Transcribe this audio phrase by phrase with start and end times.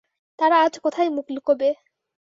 [0.39, 1.69] তারা আজ কোথায় মুখ লুকোবে?